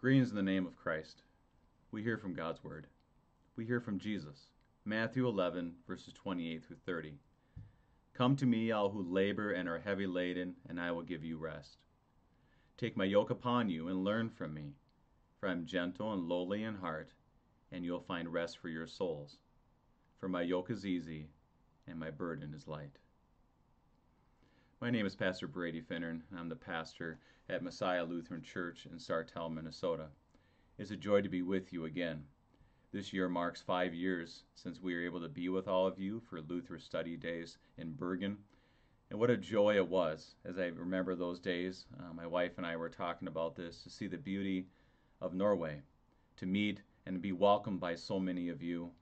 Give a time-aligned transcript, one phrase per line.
[0.00, 1.20] Greetings in the name of Christ.
[1.90, 2.86] We hear from God's Word.
[3.54, 4.46] We hear from Jesus.
[4.86, 7.18] Matthew 11, verses 28 through 30.
[8.14, 11.36] Come to me, all who labor and are heavy laden, and I will give you
[11.36, 11.76] rest.
[12.78, 14.72] Take my yoke upon you and learn from me,
[15.38, 17.12] for I am gentle and lowly in heart,
[17.70, 19.36] and you'll find rest for your souls.
[20.18, 21.28] For my yoke is easy,
[21.86, 22.96] and my burden is light.
[24.82, 26.22] My name is Pastor Brady Finnern.
[26.34, 27.18] I'm the pastor
[27.50, 30.06] at Messiah Lutheran Church in Sartell, Minnesota.
[30.78, 32.24] It's a joy to be with you again.
[32.90, 36.22] This year marks five years since we were able to be with all of you
[36.30, 38.38] for Luther Study Days in Bergen.
[39.10, 41.84] And what a joy it was as I remember those days.
[41.98, 44.64] Uh, my wife and I were talking about this to see the beauty
[45.20, 45.82] of Norway,
[46.38, 48.92] to meet and be welcomed by so many of you,